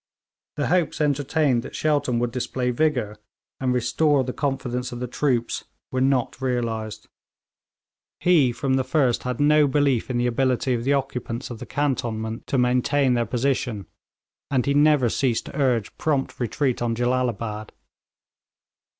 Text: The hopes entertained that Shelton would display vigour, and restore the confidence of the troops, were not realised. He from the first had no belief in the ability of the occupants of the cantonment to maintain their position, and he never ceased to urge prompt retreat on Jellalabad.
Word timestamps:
The 0.55 0.69
hopes 0.69 0.99
entertained 0.99 1.61
that 1.61 1.75
Shelton 1.75 2.17
would 2.17 2.31
display 2.31 2.71
vigour, 2.71 3.17
and 3.59 3.71
restore 3.71 4.23
the 4.23 4.33
confidence 4.33 4.91
of 4.91 4.99
the 4.99 5.05
troops, 5.05 5.65
were 5.91 6.01
not 6.01 6.41
realised. 6.41 7.07
He 8.19 8.51
from 8.51 8.77
the 8.77 8.83
first 8.83 9.21
had 9.21 9.39
no 9.39 9.67
belief 9.67 10.09
in 10.09 10.17
the 10.17 10.25
ability 10.25 10.73
of 10.73 10.85
the 10.85 10.93
occupants 10.93 11.51
of 11.51 11.59
the 11.59 11.67
cantonment 11.67 12.47
to 12.47 12.57
maintain 12.57 13.13
their 13.13 13.27
position, 13.27 13.85
and 14.49 14.65
he 14.65 14.73
never 14.73 15.07
ceased 15.07 15.45
to 15.45 15.55
urge 15.61 15.95
prompt 15.99 16.39
retreat 16.39 16.81
on 16.81 16.95
Jellalabad. 16.95 17.71